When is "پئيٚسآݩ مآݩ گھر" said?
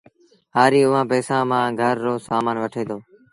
1.09-1.95